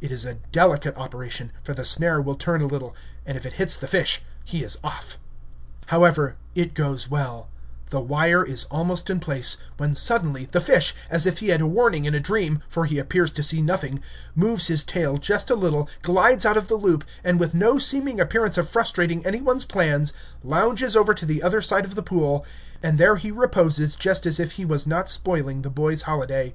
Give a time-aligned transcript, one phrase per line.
[0.00, 2.92] It is a delicate operation, for the snare will turn a little,
[3.24, 5.16] and if it hits the fish, he is off.
[5.86, 7.48] However, it goes well;
[7.90, 11.68] the wire is almost in place, when suddenly the fish, as if he had a
[11.68, 14.00] warning in a dream, for he appears to see nothing,
[14.34, 18.18] moves his tail just a little, glides out of the loop, and with no seeming
[18.20, 20.12] appearance of frustrating any one's plans,
[20.42, 22.44] lounges over to the other side of the pool;
[22.82, 26.52] and there he reposes just as if he was not spoiling the boy's holiday.